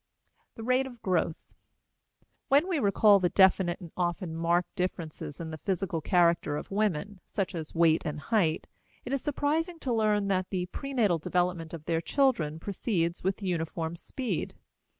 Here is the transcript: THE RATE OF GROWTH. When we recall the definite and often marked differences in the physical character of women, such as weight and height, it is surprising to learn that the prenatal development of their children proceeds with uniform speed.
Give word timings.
THE 0.55 0.63
RATE 0.63 0.87
OF 0.87 0.99
GROWTH. 1.03 1.35
When 2.47 2.67
we 2.67 2.79
recall 2.79 3.19
the 3.19 3.29
definite 3.29 3.79
and 3.79 3.91
often 3.95 4.35
marked 4.35 4.75
differences 4.75 5.39
in 5.39 5.51
the 5.51 5.59
physical 5.59 6.01
character 6.01 6.57
of 6.57 6.71
women, 6.71 7.19
such 7.27 7.53
as 7.53 7.75
weight 7.75 8.01
and 8.03 8.19
height, 8.19 8.65
it 9.05 9.13
is 9.13 9.21
surprising 9.21 9.77
to 9.81 9.93
learn 9.93 10.27
that 10.29 10.49
the 10.49 10.65
prenatal 10.65 11.19
development 11.19 11.71
of 11.71 11.85
their 11.85 12.01
children 12.01 12.57
proceeds 12.59 13.21
with 13.23 13.43
uniform 13.43 13.95
speed. 13.95 14.55